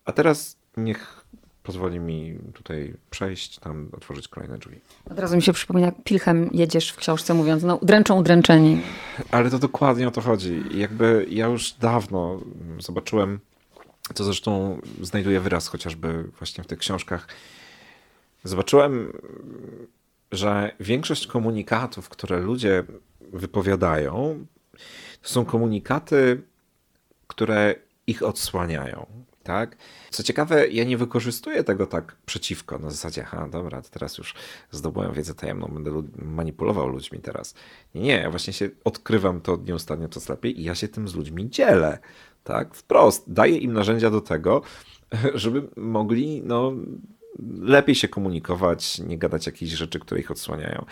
[0.04, 1.24] A teraz niech
[1.62, 4.80] pozwoli mi tutaj przejść, tam otworzyć kolejne drzwi.
[5.10, 8.80] Od razu mi się przypomina, jak pilchem jedziesz w książce mówiąc, no dręczą udręczeni.
[9.30, 10.62] Ale to dokładnie o to chodzi.
[10.74, 12.40] Jakby ja już dawno
[12.78, 13.40] zobaczyłem,
[14.14, 17.28] co zresztą znajduje wyraz chociażby właśnie w tych książkach.
[18.44, 19.12] Zobaczyłem,
[20.32, 22.84] że większość komunikatów, które ludzie
[23.32, 24.46] wypowiadają,
[25.22, 26.42] to są komunikaty,
[27.26, 27.74] które
[28.06, 29.06] ich odsłaniają
[29.50, 29.76] tak?
[30.10, 34.34] Co ciekawe, ja nie wykorzystuję tego tak przeciwko, na zasadzie, aha, dobra, teraz już
[34.70, 37.54] zdobyłem wiedzę tajemną, będę manipulował ludźmi teraz.
[37.94, 41.14] Nie, nie, ja właśnie się odkrywam to nieustannie coraz lepiej i ja się tym z
[41.14, 41.98] ludźmi dzielę,
[42.44, 42.74] tak?
[42.74, 44.62] Wprost, daję im narzędzia do tego,
[45.34, 46.72] żeby mogli, no,
[47.60, 50.84] lepiej się komunikować, nie gadać jakichś rzeczy, które ich odsłaniają.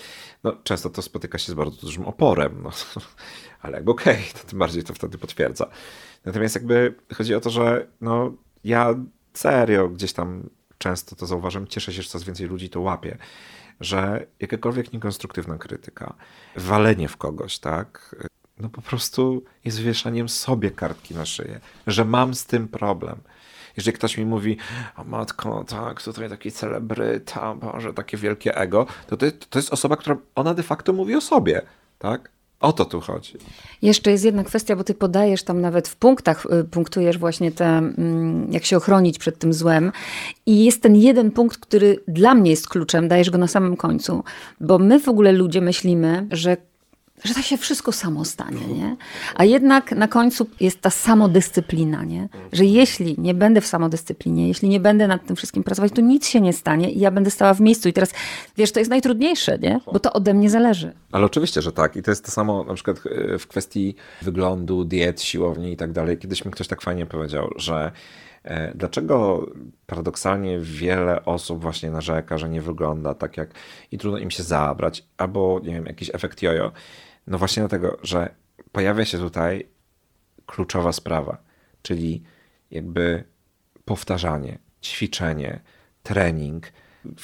[0.45, 2.71] No, często to spotyka się z bardzo dużym oporem, no,
[3.63, 5.67] ale jakby okej, okay, to tym bardziej to wtedy potwierdza.
[6.25, 8.33] Natomiast jakby chodzi o to, że no,
[8.65, 8.95] ja
[9.35, 13.19] serio gdzieś tam często to zauważam, cieszę się, że coraz więcej ludzi to łapie,
[13.81, 16.15] że jakakolwiek niekonstruktywna krytyka,
[16.57, 18.17] walenie w kogoś, tak,
[18.59, 23.21] no po prostu jest wieszaniem sobie kartki na szyję, że mam z tym problem.
[23.77, 24.57] Jeżeli ktoś mi mówi,
[24.97, 29.97] o matko, tak, tutaj taki celebryta, Boże, takie wielkie ego, to, to, to jest osoba,
[29.97, 31.63] która, ona de facto mówi o sobie,
[31.99, 32.31] tak?
[32.61, 33.33] O to tu chodzi.
[33.83, 37.67] Jeszcze jest jedna kwestia, bo ty podajesz tam nawet w punktach, y, punktujesz właśnie te,
[37.67, 39.93] mm, jak się ochronić przed tym złem.
[40.47, 44.25] I jest ten jeden punkt, który dla mnie jest kluczem, dajesz go na samym końcu.
[44.61, 46.57] Bo my w ogóle ludzie myślimy, że
[47.25, 48.97] że to się wszystko samo stanie, nie?
[49.35, 52.29] A jednak na końcu jest ta samodyscyplina, nie?
[52.53, 56.29] Że jeśli nie będę w samodyscyplinie, jeśli nie będę nad tym wszystkim pracować, to nic
[56.29, 57.89] się nie stanie i ja będę stała w miejscu.
[57.89, 58.11] I teraz,
[58.57, 59.81] wiesz, to jest najtrudniejsze, nie?
[59.93, 60.93] Bo to ode mnie zależy.
[61.13, 61.97] Ale oczywiście, że tak.
[61.97, 65.93] I to jest to samo na przykład e, w kwestii wyglądu, diet, siłowni i tak
[65.93, 66.19] dalej.
[66.19, 67.93] Kiedyś mi ktoś tak fajnie powiedział, że
[68.45, 69.47] e, Dlaczego
[69.87, 73.51] paradoksalnie wiele osób właśnie narzeka, że nie wygląda tak jak
[73.93, 76.73] i trudno im się zabrać, albo nie wiem, jakiś efekt jojo?
[77.29, 78.35] No właśnie dlatego, że
[78.73, 79.69] pojawia się tutaj
[80.47, 81.39] kluczowa sprawa,
[81.83, 82.23] czyli
[82.71, 83.25] jakby
[83.85, 85.61] powtarzanie, ćwiczenie,
[86.03, 86.73] trening,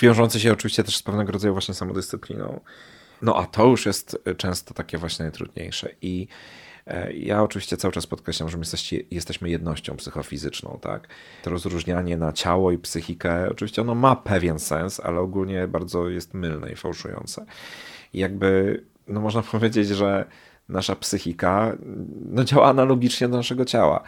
[0.01, 2.61] wiążący się oczywiście też z pewnego rodzaju właśnie samodyscypliną.
[3.23, 5.91] No a to już jest często takie właśnie najtrudniejsze.
[6.03, 6.29] I
[6.87, 8.65] e, ja oczywiście cały czas podkreślam, że my
[9.11, 11.09] jesteśmy jednością psychofizyczną, tak?
[11.43, 16.35] To rozróżnianie na ciało i psychikę, oczywiście ono ma pewien sens, ale ogólnie bardzo jest
[16.35, 17.47] mylne i fałszujące.
[18.13, 20.25] I jakby no można powiedzieć, że
[20.69, 21.77] nasza psychika
[22.31, 24.03] no, działa analogicznie do naszego ciała.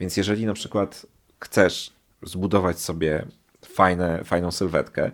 [0.00, 1.06] Więc jeżeli na przykład
[1.40, 3.26] chcesz zbudować sobie
[3.64, 5.10] fajne, fajną sylwetkę,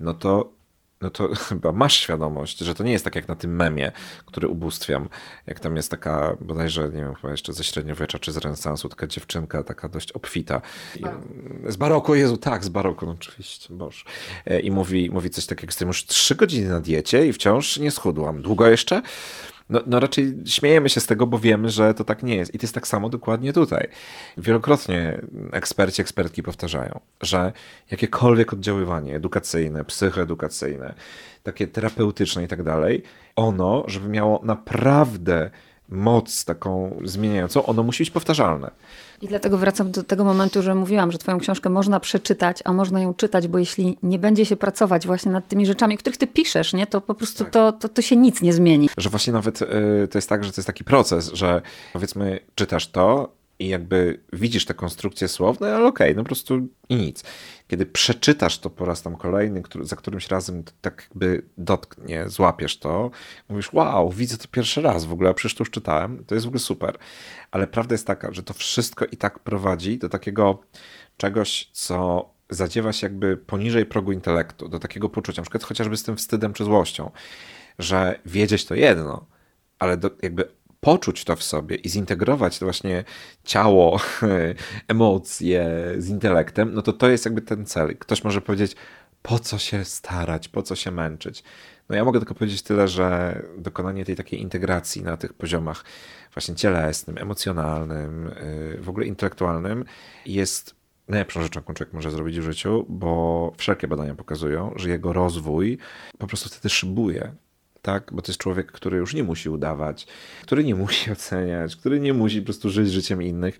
[0.00, 0.57] no to
[1.00, 3.92] no to chyba masz świadomość, że to nie jest tak jak na tym memie,
[4.26, 5.08] który ubóstwiam.
[5.46, 9.06] Jak tam jest taka, bodajże, nie wiem, chyba jeszcze ze średniowiecza czy z renesansu, taka
[9.06, 10.60] dziewczynka, taka dość obfita.
[10.96, 11.02] I,
[11.72, 14.04] z baroku, Jezu, tak, z baroku, no oczywiście, boż.
[14.46, 17.90] E, I mówi, mówi coś takiego, jestem już trzy godziny na diecie i wciąż nie
[17.90, 18.42] schudłam.
[18.42, 19.02] Długo jeszcze?
[19.70, 22.54] No, no raczej śmiejemy się z tego, bo wiemy, że to tak nie jest.
[22.54, 23.88] I to jest tak samo dokładnie tutaj.
[24.36, 25.20] Wielokrotnie
[25.52, 27.52] eksperci, ekspertki powtarzają, że
[27.90, 30.94] jakiekolwiek oddziaływanie edukacyjne, psychoedukacyjne,
[31.42, 33.02] takie terapeutyczne i tak dalej,
[33.36, 35.50] ono, żeby miało naprawdę
[35.88, 38.70] moc taką zmieniającą, ono musi być powtarzalne.
[39.22, 43.00] I dlatego wracam do tego momentu, że mówiłam, że Twoją książkę można przeczytać, a można
[43.00, 46.26] ją czytać, bo jeśli nie będzie się pracować właśnie nad tymi rzeczami, o których Ty
[46.26, 47.52] piszesz, nie, to po prostu tak.
[47.52, 48.88] to, to, to się nic nie zmieni.
[48.98, 49.66] Że właśnie nawet y,
[50.10, 54.64] to jest tak, że to jest taki proces, że powiedzmy, czytasz to i jakby widzisz
[54.64, 57.24] te konstrukcje słowne, ale okej, okay, no po prostu i nic.
[57.68, 62.78] Kiedy przeczytasz to po raz tam kolejny, który, za którymś razem tak jakby dotknie, złapiesz
[62.78, 63.10] to,
[63.48, 66.46] mówisz, wow, widzę to pierwszy raz w ogóle, a przecież to już czytałem, to jest
[66.46, 66.98] w ogóle super.
[67.50, 70.60] Ale prawda jest taka, że to wszystko i tak prowadzi do takiego
[71.16, 76.02] czegoś, co zadziewa się jakby poniżej progu intelektu, do takiego poczucia, na przykład chociażby z
[76.02, 77.10] tym wstydem czy złością,
[77.78, 79.26] że wiedzieć to jedno,
[79.78, 80.48] ale do, jakby
[80.80, 83.04] poczuć to w sobie i zintegrować to właśnie
[83.44, 84.00] ciało,
[84.88, 87.96] emocje z intelektem, no to to jest jakby ten cel.
[87.98, 88.76] Ktoś może powiedzieć,
[89.22, 91.42] po co się starać, po co się męczyć.
[91.88, 95.84] No ja mogę tylko powiedzieć tyle, że dokonanie tej takiej integracji na tych poziomach
[96.34, 99.84] właśnie cielesnym, emocjonalnym, y, w ogóle intelektualnym
[100.26, 100.74] jest
[101.08, 105.78] najlepszą rzeczą, jaką człowiek może zrobić w życiu, bo wszelkie badania pokazują, że jego rozwój
[106.18, 107.32] po prostu wtedy szybuje
[107.82, 108.10] tak?
[108.12, 110.06] Bo to jest człowiek, który już nie musi udawać,
[110.42, 113.58] który nie musi oceniać, który nie musi po prostu żyć życiem innych.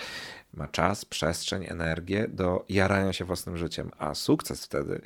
[0.54, 5.00] Ma czas, przestrzeń, energię do jarania się własnym życiem, a sukces wtedy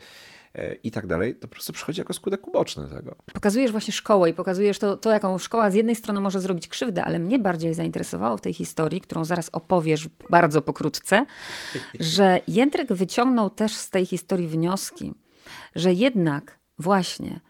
[0.55, 3.16] e, i tak dalej, to po prostu przychodzi jako skutek uboczny tego.
[3.33, 7.05] Pokazujesz właśnie szkołę i pokazujesz to, to, jaką szkoła z jednej strony może zrobić krzywdę,
[7.05, 11.27] ale mnie bardziej zainteresowało w tej historii, którą zaraz opowiesz bardzo pokrótce,
[12.01, 15.14] że Jędrek wyciągnął też z tej historii wnioski,
[15.75, 17.40] że jednak właśnie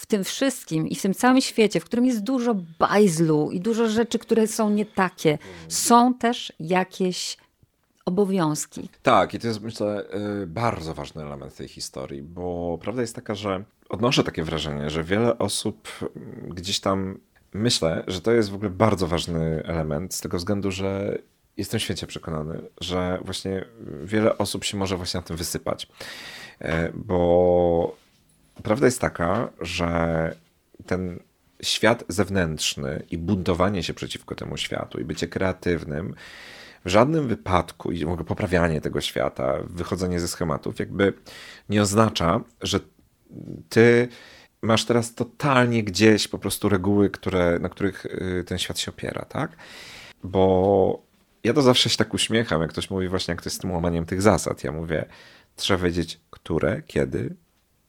[0.00, 3.88] w tym wszystkim i w tym całym świecie, w którym jest dużo bajzlu i dużo
[3.88, 7.36] rzeczy, które są nie takie, są też jakieś
[8.04, 8.88] obowiązki.
[9.02, 10.04] Tak, i to jest myślę
[10.42, 15.04] y, bardzo ważny element tej historii, bo prawda jest taka, że odnoszę takie wrażenie, że
[15.04, 17.18] wiele osób mm, gdzieś tam
[17.52, 21.18] myślę, że to jest w ogóle bardzo ważny element z tego względu, że
[21.56, 23.64] jestem święcie przekonany, że właśnie
[24.04, 25.88] wiele osób się może właśnie na tym wysypać.
[26.60, 27.96] E, bo
[28.62, 30.34] prawda jest taka, że
[30.86, 31.18] ten
[31.62, 36.14] świat zewnętrzny i buntowanie się przeciwko temu światu i bycie kreatywnym
[36.84, 41.12] w żadnym wypadku i poprawianie tego świata, wychodzenie ze schematów, jakby
[41.68, 42.80] nie oznacza, że
[43.68, 44.08] ty
[44.62, 49.24] masz teraz totalnie gdzieś po prostu reguły, które, na których y, ten świat się opiera,
[49.24, 49.56] tak?
[50.24, 51.02] Bo
[51.44, 53.72] ja to zawsze się tak uśmiecham, jak ktoś mówi właśnie, jak to jest z tym
[53.72, 54.64] łamaniem tych zasad.
[54.64, 55.04] Ja mówię,
[55.56, 57.34] trzeba wiedzieć, które, kiedy,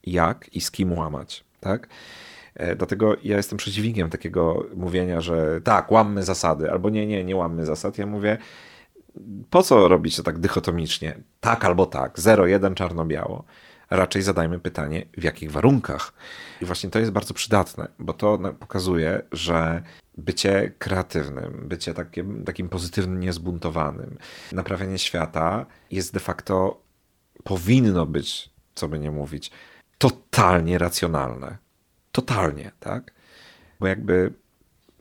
[0.04, 1.88] jak i z kim łamać, tak?
[2.56, 7.36] E, dlatego ja jestem przeciwnikiem takiego mówienia, że tak, łammy zasady, albo nie, nie, nie
[7.36, 7.98] łammy zasad.
[7.98, 8.38] Ja mówię,
[9.50, 11.18] po co robić to tak dychotomicznie?
[11.40, 13.44] Tak albo tak, zero, jeden, czarno-biało.
[13.90, 16.14] Raczej zadajmy pytanie, w jakich warunkach.
[16.62, 19.84] I właśnie to jest bardzo przydatne, bo to pokazuje, że
[20.18, 24.18] bycie kreatywnym, bycie takim, takim pozytywnym, niezbuntowanym,
[24.52, 26.82] naprawianie świata jest de facto,
[27.44, 29.52] powinno być, co by nie mówić,
[30.02, 31.58] totalnie racjonalne.
[32.12, 33.14] Totalnie, tak?
[33.80, 34.34] Bo jakby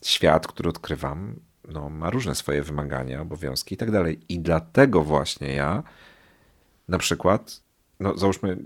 [0.03, 1.37] świat, który odkrywam,
[1.69, 4.21] no, ma różne swoje wymagania, obowiązki i tak dalej.
[4.29, 5.83] I dlatego właśnie ja
[6.89, 7.63] na przykład,
[8.01, 8.57] no załóżmy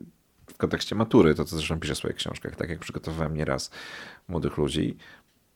[0.51, 3.71] w kontekście matury, to co zresztą piszę w swoich książkach, tak jak przygotowywałem nieraz
[4.29, 4.97] młodych ludzi,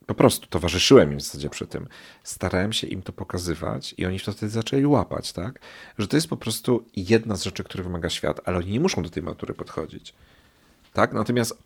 [0.07, 1.89] po prostu towarzyszyłem im w zasadzie przy tym.
[2.23, 5.61] Starałem się im to pokazywać i oni wtedy zaczęli łapać, tak?
[5.99, 9.03] Że to jest po prostu jedna z rzeczy, które wymaga świat, ale oni nie muszą
[9.03, 10.15] do tej matury podchodzić.
[10.93, 11.13] Tak?
[11.13, 11.59] Natomiast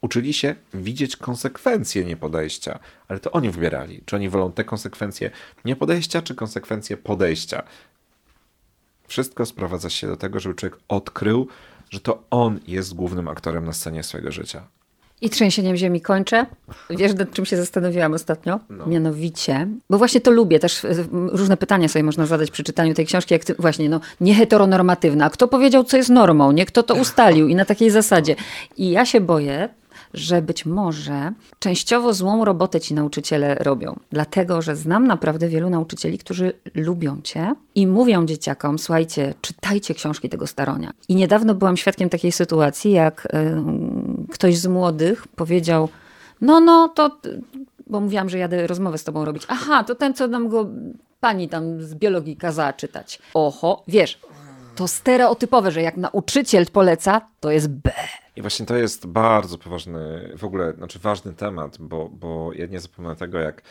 [0.00, 5.30] uczyli się widzieć konsekwencje niepodejścia, ale to oni wybierali, czy oni wolą te konsekwencje
[5.64, 7.62] niepodejścia, czy konsekwencje podejścia.
[9.08, 11.48] Wszystko sprowadza się do tego, żeby człowiek odkrył,
[11.90, 14.66] że to on jest głównym aktorem na scenie swojego życia.
[15.20, 16.46] I trzęsieniem ziemi kończę.
[16.90, 18.60] Wiesz, nad czym się zastanowiłam ostatnio?
[18.70, 18.86] No.
[18.86, 23.06] Mianowicie, bo właśnie to lubię, też e, różne pytania sobie można zadać przy czytaniu tej
[23.06, 25.30] książki, jak ty, właśnie, no, nieheteronormatywna.
[25.30, 26.52] Kto powiedział, co jest normą?
[26.52, 28.36] Nie kto to ustalił i na takiej zasadzie.
[28.76, 29.68] I ja się boję,
[30.14, 33.98] że być może częściowo złą robotę ci nauczyciele robią.
[34.10, 40.28] Dlatego, że znam naprawdę wielu nauczycieli, którzy lubią cię i mówią dzieciakom: Słuchajcie, czytajcie książki
[40.28, 40.92] tego staronia.
[41.08, 43.28] I niedawno byłam świadkiem takiej sytuacji, jak
[44.30, 45.88] ktoś z młodych powiedział:
[46.40, 47.20] No, no, to.
[47.86, 49.42] Bo mówiłam, że jadę rozmowę z tobą robić.
[49.48, 50.68] Aha, to ten, co nam go
[51.20, 53.18] pani tam z biologii kazała czytać.
[53.34, 54.20] Oho, wiesz,
[54.76, 57.92] to stereotypowe, że jak nauczyciel poleca, to jest B.
[58.36, 62.80] I właśnie to jest bardzo poważny, w ogóle, znaczy ważny temat, bo, bo ja nie
[62.80, 63.62] zapomnę tego, jak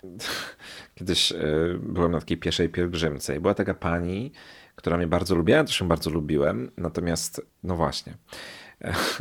[0.96, 1.38] kiedyś e,
[1.80, 4.32] byłem na takiej pierwszej pielgrzymce i była taka pani,
[4.76, 8.14] która mnie bardzo lubiła, ja też ją bardzo lubiłem, natomiast, no właśnie,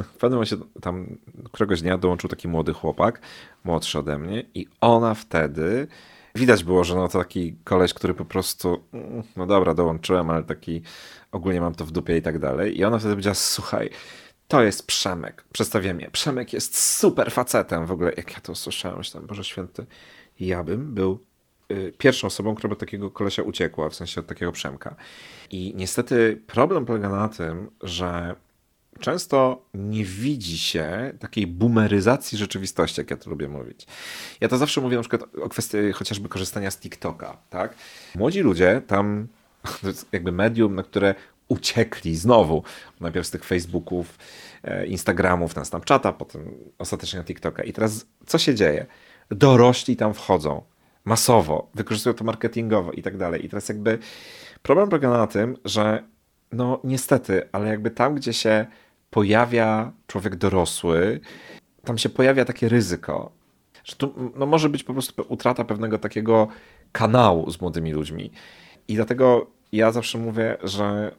[0.02, 1.06] w pewnym momencie tam
[1.52, 3.20] któregoś dnia dołączył taki młody chłopak,
[3.64, 5.86] młodszy ode mnie i ona wtedy,
[6.34, 10.42] widać było, że no to taki koleś, który po prostu, mm, no dobra, dołączyłem, ale
[10.42, 10.82] taki
[11.32, 13.90] ogólnie mam to w dupie i tak dalej i ona wtedy powiedziała, słuchaj,
[14.48, 15.44] to jest Przemek.
[15.52, 16.10] Przedstawiam je.
[16.10, 17.86] Przemek jest super facetem.
[17.86, 19.86] W ogóle, jak ja to usłyszałem, myślałem, Boże Święty,
[20.40, 21.18] ja bym był
[21.72, 24.96] y, pierwszą osobą, która by takiego kolesia uciekła, w sensie od takiego Przemka.
[25.50, 28.34] I niestety problem polega na tym, że
[29.00, 33.87] często nie widzi się takiej boomeryzacji rzeczywistości, jak ja to lubię mówić.
[34.40, 37.74] Ja to zawsze mówię na przykład o kwestii chociażby korzystania z TikToka, tak?
[38.14, 39.28] Młodzi ludzie tam,
[39.83, 41.14] to jest jakby medium, na które
[41.48, 42.62] uciekli znowu.
[43.00, 44.18] Najpierw z tych Facebooków,
[44.62, 47.62] e, Instagramów, na Snapchata, potem ostatecznie na TikToka.
[47.62, 48.87] I teraz co się dzieje?
[49.30, 50.62] Dorośli tam wchodzą
[51.04, 53.46] masowo, wykorzystują to marketingowo i tak dalej.
[53.46, 53.98] I teraz jakby
[54.62, 56.02] problem polega na tym, że
[56.52, 58.66] no niestety, ale jakby tam, gdzie się
[59.14, 61.20] pojawia człowiek dorosły,
[61.85, 63.33] tam się pojawia takie ryzyko,
[63.85, 66.48] że tu no, może być po prostu utrata pewnego takiego
[66.92, 68.31] kanału z młodymi ludźmi.
[68.88, 71.14] I dlatego ja zawsze mówię, że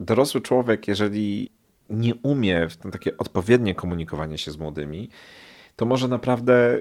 [0.00, 1.50] dorosły człowiek, jeżeli
[1.90, 5.10] nie umie w tym takie odpowiednie komunikowanie się z młodymi,
[5.76, 6.80] to może naprawdę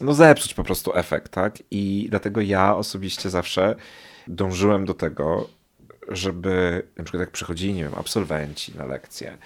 [0.00, 1.58] no, zepsuć po prostu efekt, tak?
[1.70, 3.74] I dlatego ja osobiście zawsze
[4.26, 5.48] dążyłem do tego,
[6.08, 9.38] żeby na przykład jak przychodzili, nie wiem, absolwenci na lekcje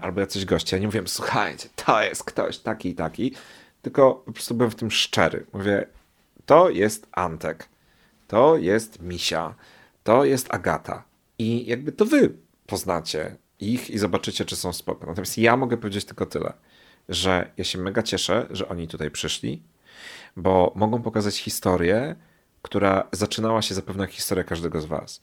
[0.00, 3.34] albo jacyś goście, ja nie mówiłem, słuchajcie, to jest ktoś taki i taki,
[3.82, 5.46] tylko po prostu byłem w tym szczery.
[5.52, 5.86] Mówię,
[6.46, 7.68] to jest Antek,
[8.28, 9.54] to jest Misia,
[10.04, 11.04] to jest Agata.
[11.38, 12.32] I jakby to wy
[12.66, 15.06] poznacie ich i zobaczycie, czy są spoko.
[15.06, 16.52] Natomiast ja mogę powiedzieć tylko tyle,
[17.08, 19.62] że ja się mega cieszę, że oni tutaj przyszli,
[20.36, 22.16] bo mogą pokazać historię,
[22.62, 25.20] która zaczynała się zapewne jak historia każdego z was.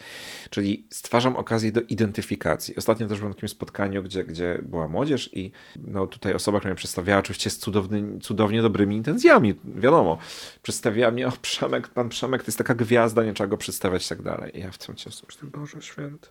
[0.49, 2.75] Czyli stwarzam okazję do identyfikacji.
[2.75, 5.51] Ostatnio też byłem na takim spotkaniu, gdzie, gdzie była młodzież i
[5.87, 10.17] no, tutaj osoba, która mnie przedstawiała, oczywiście z cudowny, cudownie dobrymi intencjami, wiadomo.
[10.61, 14.09] Przedstawiała mnie, o Przemek, pan Przemek to jest taka gwiazda, nie trzeba go przedstawiać i
[14.09, 14.57] tak dalej.
[14.57, 16.27] I ja w tym czasie myślę, Boże Święty.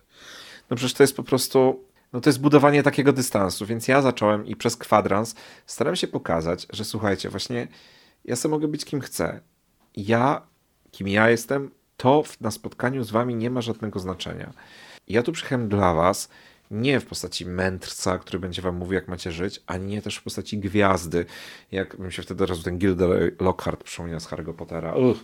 [0.69, 4.45] No przecież to jest po prostu no to jest budowanie takiego dystansu, więc ja zacząłem
[4.45, 7.67] i przez kwadrans starałem się pokazać, że słuchajcie, właśnie
[8.25, 9.39] ja sobie mogę być kim chcę.
[9.97, 10.41] Ja
[10.95, 14.53] kim ja jestem, to na spotkaniu z wami nie ma żadnego znaczenia.
[15.07, 16.29] Ja tu przyjechałem dla was
[16.71, 20.23] nie w postaci mędrca, który będzie wam mówił, jak macie żyć, a nie też w
[20.23, 21.25] postaci gwiazdy,
[21.71, 24.93] jak bym się wtedy razu ten Gilderoy Lockhart przypomniał z Harry'ego Pottera.
[24.93, 25.17] Uch.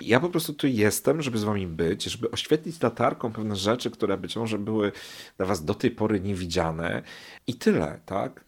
[0.00, 4.16] Ja po prostu tu jestem, żeby z wami być, żeby oświetlić latarką pewne rzeczy, które
[4.16, 4.92] być może były
[5.36, 7.02] dla was do tej pory niewidziane
[7.46, 8.44] i tyle, tak?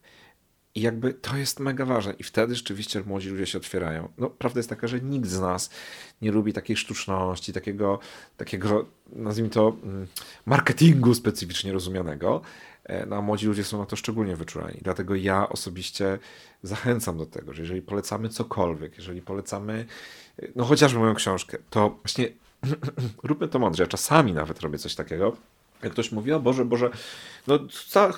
[0.76, 2.12] I jakby to jest mega ważne.
[2.12, 4.08] I wtedy rzeczywiście młodzi ludzie się otwierają.
[4.18, 5.70] No, prawda jest taka, że nikt z nas
[6.22, 7.98] nie lubi takiej sztuczności, takiego,
[8.36, 10.06] takiego nazwijmy to, mm,
[10.46, 12.40] marketingu specyficznie rozumianego.
[12.84, 14.78] E, no, a młodzi ludzie są na to szczególnie wyczuleni.
[14.82, 16.18] Dlatego ja osobiście
[16.62, 19.86] zachęcam do tego, że jeżeli polecamy cokolwiek, jeżeli polecamy,
[20.56, 22.28] no chociażby moją książkę, to właśnie
[23.28, 23.82] róbmy to mądrze.
[23.82, 25.36] Ja czasami nawet robię coś takiego,
[25.82, 26.90] jak ktoś mówi, o Boże, Boże,
[27.46, 27.58] no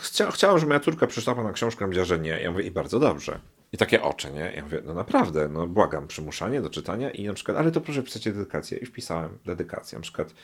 [0.01, 2.41] chcia, chciałem, żeby moja córka przeczytała na książkę, powiedziała, że nie.
[2.41, 3.41] Ja mówię, i bardzo dobrze.
[3.73, 4.53] I takie oczy, nie?
[4.57, 8.03] Ja mówię, no naprawdę, no błagam, przymuszanie do czytania i na przykład, ale to proszę
[8.03, 8.79] pisać dedykację.
[8.79, 10.35] I wpisałem dedykację, na przykład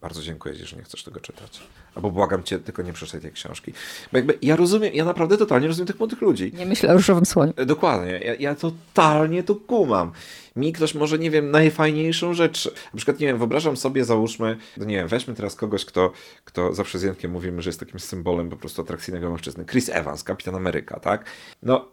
[0.00, 1.60] bardzo dziękuję ci, że nie chcesz tego czytać.
[1.94, 3.72] Albo błagam cię, tylko nie przeczytaj tej książki.
[4.12, 6.52] Bo jakby ja rozumiem, ja naprawdę totalnie rozumiem tych młodych ludzi.
[6.56, 7.52] Nie myślę o różowym słoniu.
[7.56, 10.12] E, Dokładnie, ja, ja totalnie to kumam.
[10.56, 12.74] Mi ktoś może, nie wiem, najfajniejszą rzecz.
[12.92, 16.12] Na przykład, nie wiem, wyobrażam sobie, załóżmy, no nie wiem, weźmy teraz kogoś, kto,
[16.44, 19.64] kto zawsze z Jankiem mówimy, że jest takim symbolem po prostu atrakcyjnego mężczyzny.
[19.64, 21.24] Chris Evans, Kapitan Ameryka, tak?
[21.62, 21.88] No,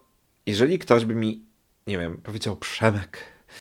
[0.46, 1.44] jeżeli ktoś by mi,
[1.86, 3.18] nie wiem, powiedział, Przemek,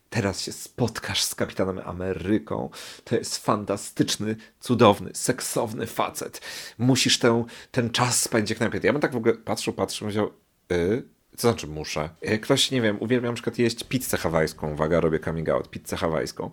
[0.10, 2.70] teraz się spotkasz z Kapitanem Ameryką,
[3.04, 6.42] to jest fantastyczny, cudowny, seksowny facet.
[6.78, 8.88] Musisz ten, ten czas spędzić jak najlepiej.
[8.88, 10.32] Ja bym tak w ogóle patrzył, patrzył, powiedział,
[10.72, 11.04] y,
[11.38, 12.10] co znaczy muszę?
[12.30, 15.96] Y, Ktoś, nie wiem, uwielbiam na przykład jeść pizzę hawajską, uwaga, robię coming out, pizzę
[15.98, 16.50] hawajską.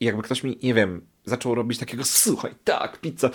[0.00, 3.30] I jakby ktoś mi, nie wiem, zaczął robić takiego, słuchaj, tak, pizza.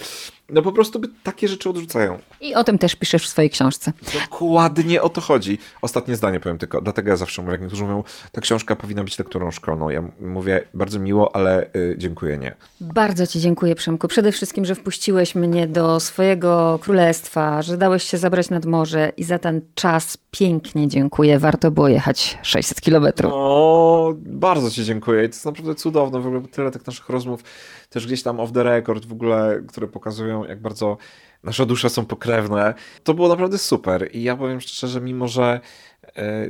[0.50, 2.20] No po prostu by takie rzeczy odrzucają.
[2.42, 3.94] I o tym też piszesz w swojej książce.
[4.24, 5.58] Dokładnie o to chodzi.
[5.82, 9.20] Ostatnie zdanie powiem tylko, dlatego ja zawsze mówię, jak niektórzy mówią, ta książka powinna być
[9.20, 9.90] lekturą szkolną.
[9.90, 12.56] Ja mówię, bardzo miło, ale y, dziękuję, nie.
[12.82, 14.08] Bardzo Ci dziękuję, Przemku.
[14.08, 19.24] Przede wszystkim, że wpuściłeś mnie do swojego królestwa, że dałeś się zabrać nad morze i
[19.24, 21.40] za ten czas pięknie dziękuję.
[21.40, 23.32] Warto było jechać 600 kilometrów.
[23.36, 25.24] O, bardzo Ci dziękuję.
[25.24, 26.20] I to jest naprawdę cudowne.
[26.20, 27.44] W ogóle tyle tych naszych rozmów,
[27.90, 30.98] też gdzieś tam off the record w ogóle, które pokazują, jak bardzo
[31.44, 32.74] nasze dusze są pokrewne.
[33.04, 34.10] To było naprawdę super.
[34.14, 35.60] I ja powiem szczerze, mimo, że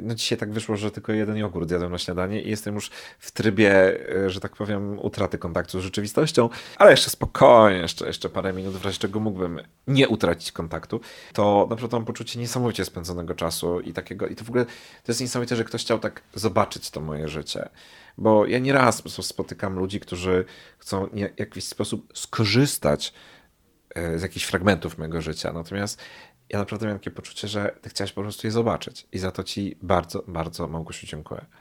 [0.02, 3.32] no dzisiaj tak wyszło, że tylko jeden jogurt jadłem na śniadanie i jestem już w
[3.32, 8.54] trybie, e, że tak powiem, utraty kontaktu z rzeczywistością, ale jeszcze spokojnie, jeszcze, jeszcze parę
[8.54, 11.02] minut, w razie czego mógłbym nie utracić kontaktu,
[11.34, 14.72] to naprawdę mam poczucie niesamowicie spędzonego czasu i takiego, i to w ogóle, to
[15.08, 17.70] jest niesamowite, że ktoś chciał tak zobaczyć to moje życie.
[18.18, 20.46] Bo ja nieraz spotykam ludzi, którzy
[20.78, 23.14] chcą w jakiś sposób skorzystać
[23.96, 25.54] e, z jakichś fragmentów mojego życia.
[25.54, 26.02] Natomiast
[26.50, 29.08] ja naprawdę miałem takie poczucie, że ty chciałeś po prostu je zobaczyć.
[29.12, 31.46] I za to ci bardzo, bardzo, Małgosiu, dziękuję.